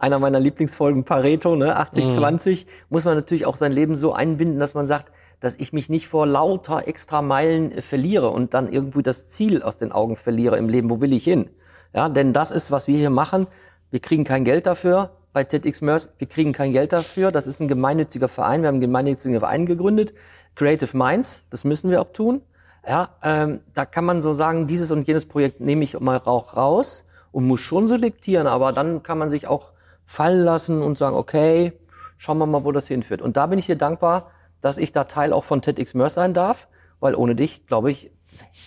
[0.00, 4.74] einer meiner Lieblingsfolgen Pareto, ne, 80-20, muss man natürlich auch sein Leben so einbinden, dass
[4.74, 9.02] man sagt, dass ich mich nicht vor lauter extra Meilen äh, verliere und dann irgendwie
[9.02, 10.90] das Ziel aus den Augen verliere im Leben.
[10.90, 11.50] Wo will ich hin?
[11.94, 13.46] Ja, denn das ist, was wir hier machen.
[13.90, 16.10] Wir kriegen kein Geld dafür bei TEDx Mörs.
[16.18, 17.32] Wir kriegen kein Geld dafür.
[17.32, 18.62] Das ist ein gemeinnütziger Verein.
[18.62, 20.14] Wir haben einen gemeinnützigen Verein gegründet.
[20.54, 21.42] Creative Minds.
[21.50, 22.42] Das müssen wir auch tun.
[22.86, 26.56] Ja, ähm, da kann man so sagen, dieses und jenes Projekt nehme ich mal auch
[26.56, 29.69] raus und muss schon selektieren, aber dann kann man sich auch
[30.10, 31.72] fallen lassen und sagen, okay,
[32.16, 33.22] schauen wir mal, wo das hinführt.
[33.22, 36.34] Und da bin ich dir dankbar, dass ich da Teil auch von TEDx Mörs sein
[36.34, 36.66] darf,
[36.98, 38.10] weil ohne dich, glaube ich,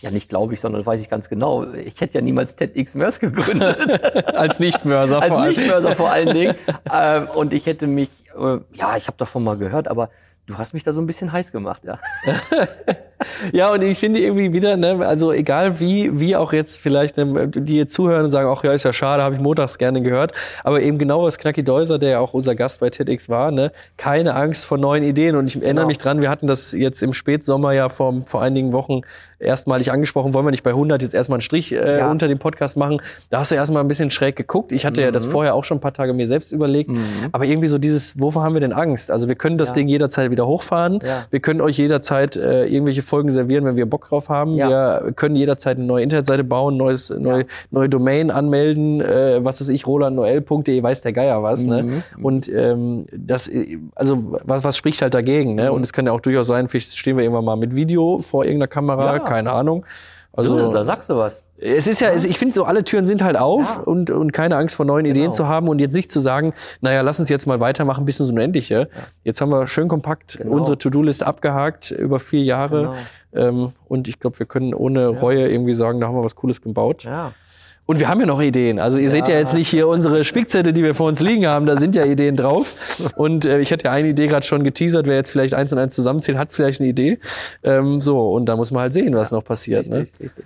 [0.01, 2.95] ja nicht glaube ich, sondern das weiß ich ganz genau, ich hätte ja niemals TEDx
[2.95, 3.77] Mörs gegründet.
[4.35, 5.49] Als Nicht-Mörser Als vor allem.
[5.49, 6.55] Nichtmörser vor allen Dingen.
[6.89, 10.11] ähm, und ich hätte mich, äh, ja, ich habe davon mal gehört, aber
[10.45, 11.99] du hast mich da so ein bisschen heiß gemacht, ja.
[13.51, 17.47] Ja, und ich finde irgendwie wieder, ne, also egal wie, wie auch jetzt vielleicht, ne,
[17.47, 20.31] die jetzt zuhören und sagen, ach ja, ist ja schade, habe ich montags gerne gehört,
[20.63, 23.71] aber eben genau was Knacki Deuser, der ja auch unser Gast bei TEDx war, ne,
[23.97, 25.87] keine Angst vor neuen Ideen und ich erinnere Genau.
[25.87, 29.01] mich dran, wir hatten das jetzt im Spätsommer ja vor, vor einigen Wochen
[29.39, 32.11] erstmalig angesprochen, wollen wir nicht bei 100 jetzt erstmal einen Strich äh, Ja.
[32.11, 35.09] unter dem Podcast machen, da hast du erstmal ein bisschen schräg geguckt, ich hatte ja
[35.09, 35.13] Mhm.
[35.13, 36.91] das vorher auch schon ein paar Tage mir selbst überlegt,
[37.31, 39.11] aber irgendwie so dieses, wovor haben wir denn Angst?
[39.11, 39.75] Also wir können das Ja.
[39.75, 41.25] Ding jederzeit wieder hochfahren, Ja.
[41.29, 44.55] wir können euch jederzeit äh, irgendwelche Folgen servieren, wenn wir Bock drauf haben.
[44.55, 45.03] Ja.
[45.03, 49.69] Wir können jederzeit eine neue Internetseite bauen, neues, neue, neue Domain anmelden, äh, was weiß
[49.69, 51.63] ich, rolandnoel.de, weiß der Geier was.
[51.65, 51.69] Mhm.
[51.69, 52.03] Ne?
[52.21, 55.55] Und ähm, das, äh, also was, was spricht halt dagegen?
[55.55, 55.71] Ne?
[55.71, 58.45] Und es kann ja auch durchaus sein, vielleicht stehen wir irgendwann mal mit Video vor
[58.45, 59.19] irgendeiner Kamera, Ja.
[59.33, 59.85] Keine Ahnung.
[60.35, 61.43] Du, Also da sagst du was.
[61.59, 63.83] es ist ja, es- ich finde so, alle Türen sind halt auf Ja.
[63.83, 65.33] und, und keine Angst vor neuen Ideen Genau.
[65.35, 68.31] zu haben und jetzt nicht zu sagen, naja, lass uns jetzt mal weitermachen bis ins
[68.31, 68.89] Unendliche.
[69.23, 70.55] Jetzt haben wir schön kompakt Genau.
[70.55, 72.95] unsere To-Do-Liste abgehakt über vier Jahre.
[73.35, 76.61] Ähm, und ich glaube, wir können ohne Reue irgendwie sagen, da haben wir was Cooles
[76.63, 77.03] gebaut.
[77.03, 77.33] Ja.
[77.85, 78.79] Und wir haben ja noch Ideen.
[78.79, 81.65] Also ihr seht ja jetzt nicht hier unsere Spickzettel, die wir vor uns liegen haben,
[81.65, 82.75] da sind ja Ideen drauf.
[83.17, 85.79] Und äh, ich hatte ja eine Idee gerade schon geteasert, wer jetzt vielleicht eins und
[85.79, 87.19] eins zusammenzählt, hat vielleicht eine Idee.
[87.61, 89.89] Ähm, so, und da muss man halt sehen, was noch passiert.
[89.89, 89.99] Ne?
[89.99, 90.45] Richtig, richtig.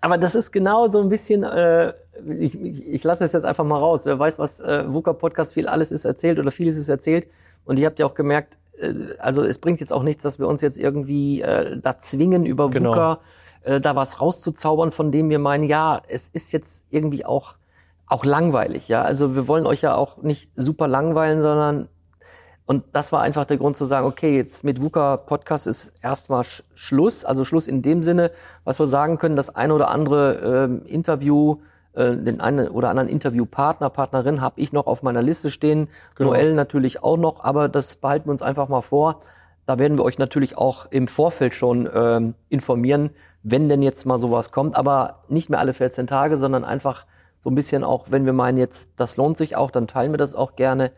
[0.00, 1.92] Aber das ist genau so ein bisschen, äh,
[2.40, 4.04] ich, ich, ich lasse es jetzt einfach mal raus.
[4.04, 7.28] Wer weiß, was äh, VUCA Podcast viel alles ist erzählt oder vieles ist erzählt.
[7.64, 10.48] Und ihr habt ja auch gemerkt, äh, also es bringt jetzt auch nichts, dass wir
[10.48, 12.90] uns jetzt irgendwie äh, da zwingen, über Genau.
[12.90, 13.20] VUCA
[13.66, 17.56] äh, da was rauszuzaubern, von dem wir meinen, ja, es ist jetzt irgendwie auch
[18.08, 19.02] auch langweilig, ja.
[19.02, 21.88] Also wir wollen euch ja auch nicht super langweilen, sondern
[22.66, 26.42] und das war einfach der Grund zu sagen, okay, jetzt mit VUCA Podcast ist erstmal
[26.42, 27.24] Sch Schluss.
[27.24, 28.32] Also Schluss in dem Sinne,
[28.64, 31.58] was wir sagen können, das eine oder andere ähm, Interview,
[31.94, 35.88] äh, den einen oder anderen Interviewpartner, Partnerin habe ich noch auf meiner Liste stehen.
[36.16, 36.30] Genau.
[36.30, 39.20] Noel natürlich auch noch, aber das behalten wir uns einfach mal vor.
[39.66, 43.10] Da werden wir euch natürlich auch im Vorfeld schon ähm, informieren,
[43.48, 44.76] wenn denn jetzt mal sowas kommt.
[44.76, 47.06] Aber nicht mehr alle 14 Tage, sondern einfach
[47.38, 50.18] so ein bisschen auch, wenn wir meinen, jetzt das lohnt sich auch, dann teilen wir
[50.18, 50.90] das auch gerne.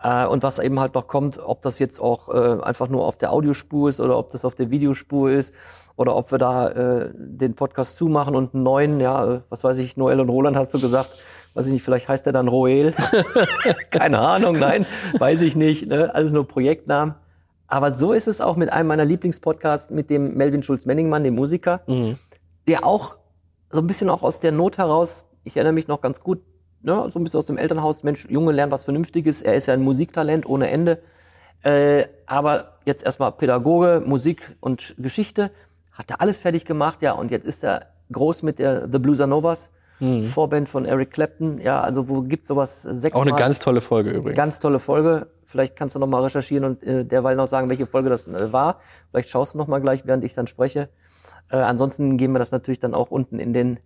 [0.00, 3.16] Äh, und was eben halt noch kommt, ob das jetzt auch äh, einfach nur auf
[3.16, 5.52] der Audiospur ist oder ob das auf der Videospur ist
[5.96, 9.78] oder ob wir da äh, den Podcast zumachen und einen neuen, ja, äh, was weiß
[9.78, 11.10] ich, Noel und Roland hast du gesagt,
[11.54, 12.94] weiß ich nicht, vielleicht heißt der dann Roel.
[13.90, 14.86] Keine Ahnung, nein,
[15.18, 16.14] weiß ich nicht, ne?
[16.14, 17.16] alles nur Projektnamen.
[17.68, 21.82] Aber so ist es auch mit einem meiner Lieblingspodcasts, mit dem Melvin Schulz-Menningmann, dem Musiker,
[21.86, 22.16] Mhm.
[22.66, 23.18] der auch
[23.70, 26.40] so ein bisschen auch aus der Not heraus, ich erinnere mich noch ganz gut,
[26.82, 29.74] ne, so ein bisschen aus dem Elternhaus, Mensch, Junge, lernt was Vernünftiges, er ist ja
[29.74, 30.98] ein Musiktalent ohne Ende,
[31.62, 35.50] äh, aber jetzt erstmal Pädagoge, Musik und Geschichte,
[35.92, 39.20] hat er alles fertig gemacht, ja, und jetzt ist er groß mit der The Blues
[39.20, 39.70] Are Novas,
[40.32, 43.24] Vorband von Eric Clapton, ja, also wo gibt's sowas sechsmal?
[43.24, 43.30] Mhm.
[43.32, 44.36] Auch eine ganz tolle Folge übrigens.
[44.36, 45.26] Ganz tolle Folge.
[45.48, 48.52] Vielleicht kannst du noch mal recherchieren und äh, derweil noch sagen, welche Folge das äh,
[48.52, 48.80] war.
[49.10, 50.90] Vielleicht schaust du noch mal gleich, während ich dann spreche.
[51.50, 53.80] Äh, ansonsten geben wir das natürlich dann auch unten in den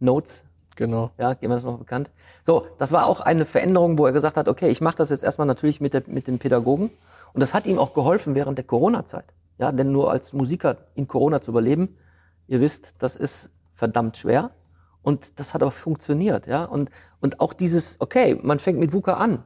[0.00, 0.44] Notes.
[0.76, 1.10] genau.
[1.16, 2.10] Ja, geben wir das noch bekannt.
[2.42, 5.24] So, das war auch eine Veränderung, wo er gesagt hat, okay, ich mache das jetzt
[5.24, 6.90] erstmal natürlich mit, der, mit dem Pädagogen.
[7.32, 9.32] Und das hat ihm auch geholfen während der Corona-Zeit.
[9.56, 11.96] Ja, denn nur als Musiker in Corona zu überleben,
[12.48, 14.50] ihr wisst, das ist verdammt schwer.
[15.00, 16.64] Und das hat aber funktioniert, ja.
[16.64, 19.42] Und, und auch dieses, okay, man fängt mit VUCA an,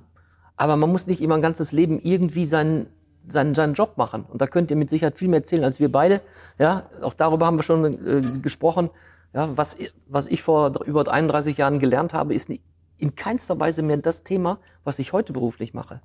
[0.57, 2.88] aber man muss nicht immer ein ganzes Leben irgendwie seinen,
[3.29, 4.25] seinen, seinen Job machen.
[4.25, 6.21] Und da könnt ihr mit Sicherheit viel mehr erzählen als wir beide.
[6.59, 8.90] Ja, auch darüber haben wir schon äh, gesprochen.
[9.35, 12.51] Ja, was, was ich vor über 31 Jahren gelernt habe, ist
[12.99, 16.01] in keinster Weise mehr das Thema, was ich heute beruflich mache.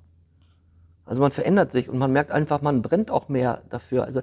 [1.04, 4.04] Also man verändert sich und man merkt einfach, man brennt auch mehr dafür.
[4.04, 4.22] Also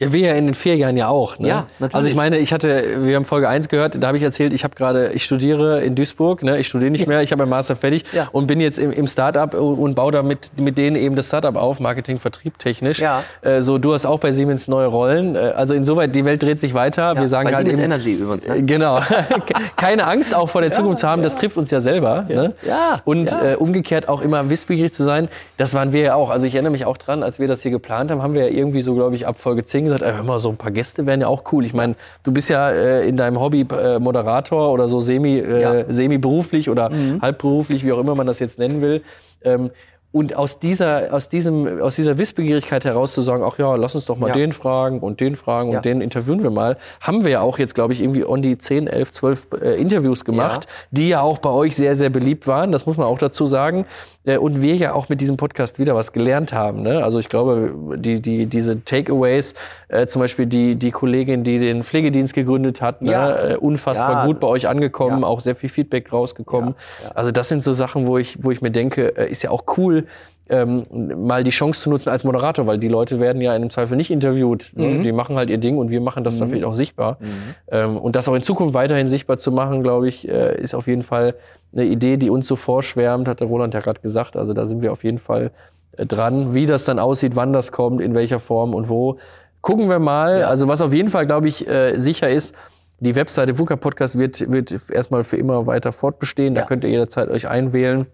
[0.00, 1.38] Ja, wir ja in den vier Jahren ja auch.
[1.38, 1.46] Ne?
[1.46, 1.94] Ja, natürlich.
[1.94, 4.64] Also ich meine, ich hatte, wir haben Folge 1 gehört, da habe ich erzählt, ich
[4.64, 6.58] habe gerade, ich studiere in Duisburg, ne?
[6.58, 8.26] ich studiere nicht mehr, ich habe mein Master fertig Ja.
[8.32, 11.54] und bin jetzt im, im Startup und baue da mit, mit denen eben das Startup
[11.54, 12.98] auf, Marketing, Vertrieb, technisch.
[12.98, 13.22] Ja.
[13.42, 15.36] Äh, so, du hast auch bei Siemens neue Rollen.
[15.36, 17.14] Äh, also insoweit, die Welt dreht sich weiter.
[17.14, 18.48] wir sagen Bei halt Siemens eben, Energy übrigens.
[18.48, 18.62] Ne?
[18.64, 19.00] Genau.
[19.76, 22.26] Keine Angst auch vor der Zukunft zu haben, das trifft uns ja selber.
[22.28, 22.54] Ne?
[22.66, 23.52] Ja, Und ja.
[23.52, 26.30] Äh, umgekehrt auch immer wissbegierig zu sein, das waren wir ja auch.
[26.30, 28.48] Also ich erinnere mich auch dran, als wir das hier geplant haben, haben wir ja
[28.50, 31.06] irgendwie so, glaube ich, ab Folge 10 gesagt, ey, hör mal, so ein paar Gäste
[31.06, 31.64] wären ja auch cool.
[31.64, 35.60] Ich meine, du bist ja äh, in deinem Hobby äh, Moderator oder so semi, äh,
[35.62, 35.72] Ja.
[35.74, 35.92] Mhm.
[35.92, 36.90] semi-beruflich oder
[37.22, 39.02] halbberuflich, wie auch immer man das jetzt nennen will.
[39.42, 39.70] Ähm,
[40.12, 44.06] und aus dieser, aus diesem, aus dieser Wissbegierigkeit heraus zu sagen, ach ja, lass uns
[44.06, 44.34] doch mal Ja.
[44.34, 45.78] den fragen und den fragen Ja.
[45.78, 48.56] und den interviewen wir mal, haben wir ja auch jetzt, glaube ich, irgendwie on die
[48.56, 52.70] 10, 11, 12 äh, Interviews gemacht, die ja auch bei euch sehr, sehr beliebt waren.
[52.70, 53.86] Das muss man auch dazu sagen.
[54.24, 56.82] Äh, und wir ja auch mit diesem Podcast wieder was gelernt haben.
[56.82, 57.02] Ne?
[57.04, 59.54] Also ich glaube, die, die, diese Takeaways,
[59.88, 63.28] äh, zum Beispiel die, die Kollegin, die den Pflegedienst gegründet hat, Ja.
[63.28, 63.38] ne?
[63.54, 64.26] äh, unfassbar Ja.
[64.26, 65.26] gut bei euch angekommen, Ja.
[65.26, 66.74] auch sehr viel Feedback rausgekommen.
[67.14, 69.64] Also das sind so Sachen, wo ich, wo ich mir denke, äh, ist ja auch
[69.76, 70.06] cool,
[70.50, 70.84] ähm,
[71.26, 73.96] mal die Chance zu nutzen als Moderator, weil die Leute werden ja in einem Zweifel
[73.96, 74.72] nicht interviewt.
[74.74, 74.86] Ne?
[74.86, 75.02] Mhm.
[75.02, 77.18] Die machen halt ihr Ding und wir machen das dann vielleicht auch sichtbar.
[77.68, 80.86] Ähm, und das auch in Zukunft weiterhin sichtbar zu machen, glaube ich, äh, ist auf
[80.86, 81.34] jeden Fall
[81.72, 84.36] eine Idee, die uns so vorschwärmt, hat der Roland ja gerade gesagt.
[84.36, 85.50] Also da sind wir auf jeden Fall
[85.96, 86.52] äh, dran.
[86.54, 89.16] Wie das dann aussieht, wann das kommt, in welcher Form und wo.
[89.62, 90.40] Gucken wir mal.
[90.40, 90.48] Ja.
[90.48, 92.54] Also was auf jeden Fall, glaube ich, äh, sicher ist,
[93.00, 96.54] die Webseite VUCA Podcast wird, wird erstmal für immer weiter fortbestehen.
[96.54, 96.66] Da Ja.
[96.66, 98.06] könnt ihr jederzeit euch einwählen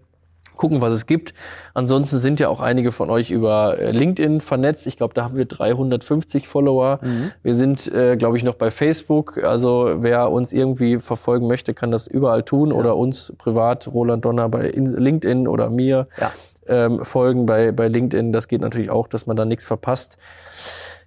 [0.57, 1.33] gucken, was es gibt.
[1.73, 4.85] Ansonsten sind ja auch einige von euch über äh, LinkedIn vernetzt.
[4.87, 6.99] Ich glaube, da haben wir 350 Follower.
[7.01, 7.31] Mhm.
[7.43, 9.43] Wir sind, äh, glaube ich, noch bei Facebook.
[9.43, 14.49] Also wer uns irgendwie verfolgen möchte, kann das überall tun oder uns privat, Roland Donner
[14.49, 16.31] bei In- LinkedIn oder mir Ja.
[16.67, 18.31] ähm, folgen bei, bei LinkedIn.
[18.31, 20.17] Das geht natürlich auch, dass man da nichts verpasst.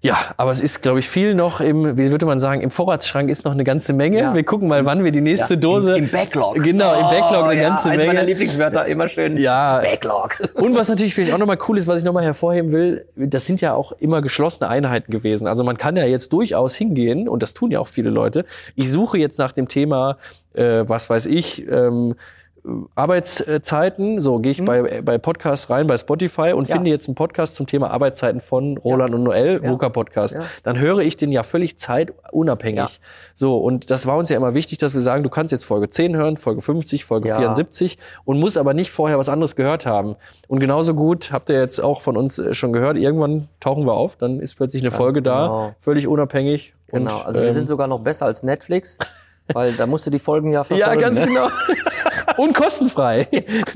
[0.04, 3.30] Ja, aber es ist, glaube ich, viel noch im, wie würde man sagen, im Vorratsschrank
[3.30, 4.18] ist noch eine ganze Menge.
[4.18, 4.34] Ja.
[4.34, 5.94] Wir gucken mal, wann wir die nächste Dose.
[5.94, 6.62] Im, Im Backlog.
[6.62, 8.12] Genau, im Backlog eine ja, ganze eins Menge.
[8.12, 9.38] meiner Lieblingswörter, immer schön.
[9.38, 9.80] Ja.
[9.80, 10.46] Backlog.
[10.56, 13.62] Und was natürlich vielleicht auch nochmal cool ist, was ich nochmal hervorheben will, das sind
[13.62, 15.46] ja auch immer geschlossene Einheiten gewesen.
[15.46, 18.92] Also man kann ja jetzt durchaus hingehen, und das tun ja auch viele Leute, ich
[18.92, 20.18] suche jetzt nach dem Thema,
[20.52, 22.14] äh, was weiß ich, ähm,
[22.94, 26.68] Arbeitszeiten, so gehe ich bei, bei Podcasts rein, bei Spotify und.
[26.68, 26.76] Ja.
[26.76, 29.70] finde jetzt einen Podcast zum Thema Arbeitszeiten von Roland und Noel, Ja.
[29.70, 30.34] VUCA Podcast.
[30.34, 30.44] Ja.
[30.62, 32.78] Dann höre ich den ja völlig zeitunabhängig.
[32.78, 32.88] Ja.
[33.34, 35.90] So, und das war uns ja immer wichtig, dass wir sagen, du kannst jetzt Folge
[35.90, 37.36] 10 hören, Folge 50, Folge Ja.
[37.36, 40.16] 74 und musst aber nicht vorher was anderes gehört haben.
[40.48, 43.92] Und genauso gut, habt ihr jetzt auch von uns äh, schon gehört, irgendwann tauchen wir
[43.94, 45.74] auf, dann ist plötzlich eine Folge da, genau.
[45.80, 46.72] völlig unabhängig.
[46.88, 48.98] Genau, Und, also wir ähm, sind sogar noch besser als Netflix,
[49.52, 51.00] weil da musst du die Folgen ja verfolgen.
[51.00, 51.26] Ja, ganz ne?
[51.26, 51.48] genau.
[52.36, 53.28] Und kostenfrei.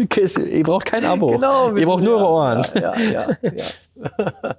[0.51, 1.33] Ihr braucht kein Abo.
[1.33, 1.77] Genau.
[1.77, 2.67] Ihr braucht nur eure Ohren.
[2.75, 3.53] Ja, ja, ja.
[3.53, 4.57] Ja,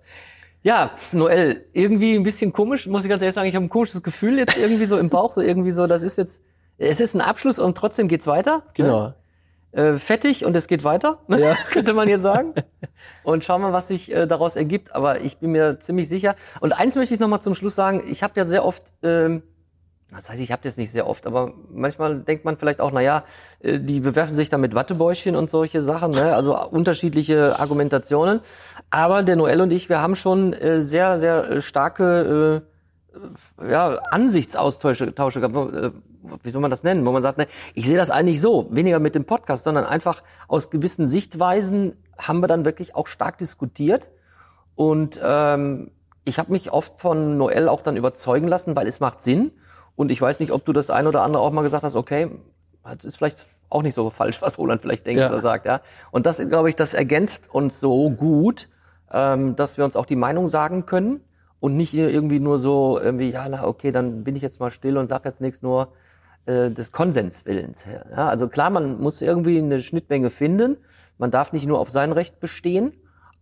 [0.63, 3.49] ja Noel, irgendwie ein bisschen komisch, muss ich ganz ehrlich sagen.
[3.49, 6.17] Ich habe ein komisches Gefühl jetzt irgendwie so im Bauch, so irgendwie so, das ist
[6.17, 6.41] jetzt,
[6.77, 8.63] es ist ein Abschluss und trotzdem geht's weiter.
[8.75, 9.13] Genau.
[9.71, 11.39] Äh, fettig und es geht weiter, ne?
[11.39, 11.57] Ja.
[11.71, 12.55] könnte man jetzt sagen.
[13.23, 14.95] Und schauen wir, was sich äh, daraus ergibt.
[14.95, 16.35] Aber ich bin mir ziemlich sicher.
[16.59, 18.03] Und eins möchte ich noch mal zum Schluss sagen.
[18.09, 19.43] Ich habe ja sehr oft, ähm,
[20.11, 23.01] das heißt, ich habe das nicht sehr oft, aber manchmal denkt man vielleicht auch, na
[23.01, 23.23] ja,
[23.59, 26.35] äh, die bewerfen sich da mit Wattebäuschen und solche Sachen, ne?
[26.35, 28.41] also unterschiedliche Argumentationen.
[28.89, 32.63] Aber der Noel und ich, wir haben schon äh, sehr, sehr äh, starke
[33.61, 35.73] äh, ja, Ansichtsaustausche Tausche gehabt.
[35.73, 35.91] Äh,
[36.41, 37.05] Wie soll man das nennen?
[37.05, 40.21] Wo man sagt, ne, ich sehe das eigentlich so, weniger mit dem Podcast, sondern einfach
[40.47, 44.09] aus gewissen Sichtweisen haben wir dann wirklich auch stark diskutiert.
[44.75, 45.91] Und ähm,
[46.25, 49.51] ich habe mich oft von Noel auch dann überzeugen lassen, weil es macht Sinn.
[49.99, 52.31] Und ich weiß nicht, ob du das ein oder andere auch mal gesagt hast, okay,
[52.85, 55.27] das ist vielleicht auch nicht so falsch, was Roland vielleicht denkt Ja.
[55.27, 55.81] oder sagt, ja.
[56.11, 58.69] Und das, glaube ich, das ergänzt uns so gut,
[59.11, 61.19] ähm, dass wir uns auch die Meinung sagen können
[61.59, 64.97] und nicht irgendwie nur so irgendwie, ja, na, okay, dann bin ich jetzt mal still
[64.97, 65.89] und sag jetzt nichts nur
[66.45, 68.05] äh, des Konsenswillens her.
[68.09, 70.77] Ja, also klar, man muss irgendwie eine Schnittmenge finden.
[71.17, 72.93] Man darf nicht nur auf sein Recht bestehen.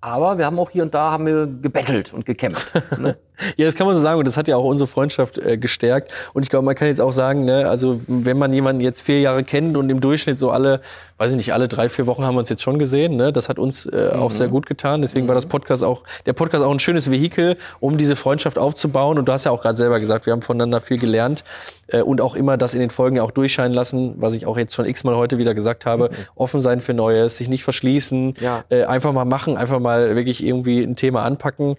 [0.02, 2.74] Aber wir haben auch hier und da haben wir gebettelt und gekämpft.
[2.98, 3.15] Ne?
[3.56, 6.12] Ja, das kann man so sagen und das hat ja auch unsere Freundschaft äh, gestärkt.
[6.34, 9.19] Und ich glaube, man kann jetzt auch sagen, ne, also wenn man jemanden jetzt vier
[9.21, 10.82] Jahre kennt und im Durchschnitt so alle,
[11.17, 13.47] weiß ich nicht, alle drei, vier Wochen haben wir uns jetzt schon gesehen, ne, das
[13.50, 15.02] hat uns äh, auch sehr gut getan.
[15.02, 19.17] Deswegen war das Podcast auch, der Podcast auch ein schönes Vehikel, um diese Freundschaft aufzubauen.
[19.19, 21.43] Und du hast ja auch gerade selber gesagt, wir haben voneinander viel gelernt
[21.88, 24.58] äh, und auch immer das in den Folgen ja auch durchscheinen lassen, was ich auch
[24.58, 28.63] jetzt schon x-mal heute wieder gesagt habe, offen sein für Neues, sich nicht verschließen, Ja.
[28.69, 31.76] äh, einfach mal machen, einfach mal wirklich irgendwie ein Thema anpacken.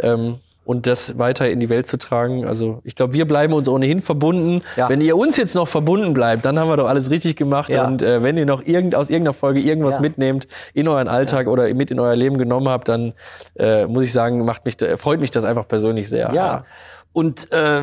[0.00, 2.46] Ähm, und das weiter in die Welt zu tragen.
[2.46, 4.62] Also ich glaube, wir bleiben uns ohnehin verbunden.
[4.76, 4.88] Ja.
[4.88, 7.70] Wenn ihr uns jetzt noch verbunden bleibt, dann haben wir doch alles richtig gemacht.
[7.70, 7.86] Ja.
[7.86, 10.00] Und äh, wenn ihr noch irgend, aus irgendeiner Folge irgendwas Ja.
[10.02, 13.14] mitnehmt in euren Alltag oder mit in euer Leben genommen habt, dann
[13.58, 16.30] äh, muss ich sagen, macht mich, freut mich das einfach persönlich sehr.
[16.34, 16.64] Ja.
[17.12, 17.82] Und äh,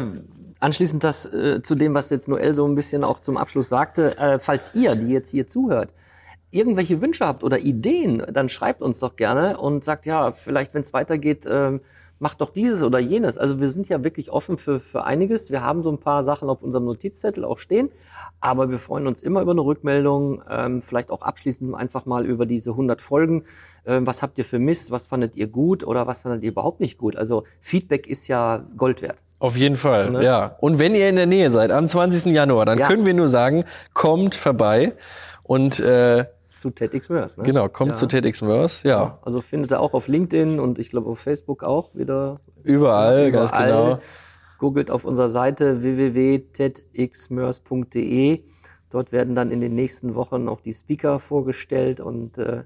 [0.59, 4.17] anschließend das äh, zu dem, was jetzt Noel so ein bisschen auch zum Abschluss sagte,
[4.17, 5.93] äh, falls ihr, die jetzt hier zuhört,
[6.51, 10.81] irgendwelche Wünsche habt oder Ideen, dann schreibt uns doch gerne und sagt, ja, vielleicht, wenn
[10.81, 11.81] es weitergeht, ähm,
[12.19, 13.37] macht doch dieses oder jenes.
[13.37, 15.51] Also wir sind ja wirklich offen für, für einiges.
[15.51, 17.89] Wir haben so ein paar Sachen auf unserem Notizzettel auch stehen,
[18.39, 22.45] aber wir freuen uns immer über eine Rückmeldung, ähm, vielleicht auch abschließend einfach mal über
[22.45, 23.43] diese 100 Folgen.
[23.85, 24.91] Ähm, was habt ihr vermisst?
[24.91, 27.15] Was fandet ihr gut oder was fandet ihr überhaupt nicht gut?
[27.15, 29.17] Also Feedback ist ja Gold wert.
[29.39, 30.23] Auf jeden Fall, Ne?
[30.23, 30.55] ja.
[30.61, 32.31] Und wenn ihr in der Nähe seid, am 20.
[32.33, 32.87] Januar, dann Ja.
[32.87, 34.93] können wir nur sagen, kommt vorbei
[35.43, 36.25] und äh,
[36.57, 37.43] Zu TEDx Mörs, ne?
[37.43, 37.95] genau, kommt Ja.
[37.95, 39.19] zu TEDx Mörs, ja.
[39.21, 42.39] Also findet ihr auch auf LinkedIn und ich glaube auf Facebook auch wieder.
[42.63, 43.99] Überall, ganz genau.
[44.57, 48.41] Googelt auf unserer Seite www.tedxmörs.de.
[48.89, 52.63] Dort werden dann in den nächsten Wochen auch die Speaker vorgestellt und äh,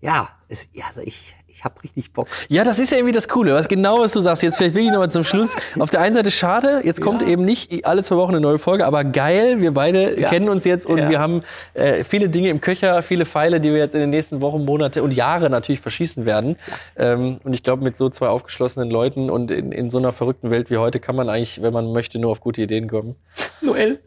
[0.00, 2.26] ja, es, also ich, ich habe richtig Bock.
[2.48, 4.42] Ja, das ist ja irgendwie das Coole, was genau was du sagst.
[4.42, 5.54] Jetzt vielleicht wirklich nochmal zum Schluss.
[5.78, 7.28] Auf der einen Seite schade, jetzt kommt Ja.
[7.28, 10.28] eben nicht alle zwei Wochen eine neue Folge, aber geil, wir beide Ja.
[10.30, 11.08] kennen uns jetzt und Ja.
[11.10, 11.42] wir haben
[11.74, 15.02] äh, viele Dinge im Köcher, viele Pfeile, die wir jetzt in den nächsten Wochen, Monate
[15.02, 16.56] und Jahre natürlich verschießen werden.
[16.96, 20.50] Ähm, und ich glaube, mit so zwei aufgeschlossenen Leuten und in, in so einer verrückten
[20.50, 23.16] Welt wie heute kann man eigentlich, wenn man möchte, nur auf gute Ideen kommen.
[23.60, 24.00] Noel,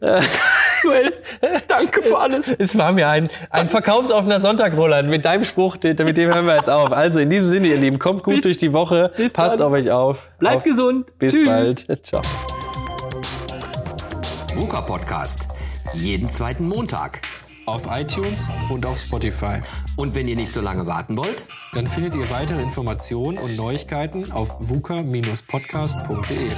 [0.84, 1.12] Noel,
[1.68, 2.48] danke für alles.
[2.58, 5.08] Es war mir ein, ein verkaufsoffener Sonntag, Roland.
[5.08, 6.92] Mit deinem Spruch, mit dem hören wir jetzt auf.
[6.92, 9.12] Also in diesem Sinne, ihr Lieben, kommt gut Bis- durch die Woche.
[9.32, 9.66] Passt dann.
[9.66, 10.28] auf euch auf.
[10.38, 11.18] Bleibt auf, gesund.
[11.18, 11.46] Bis Tschüss.
[11.86, 12.06] bald.
[12.06, 12.22] Ciao.
[14.54, 15.46] VUCA Podcast.
[15.94, 17.20] Jeden zweiten Montag.
[17.66, 19.60] Auf iTunes und auf Spotify.
[19.96, 24.30] Und wenn ihr nicht so lange warten wollt, Dann findet ihr weitere Informationen und Neuigkeiten
[24.32, 26.50] auf vuca-podcast.de.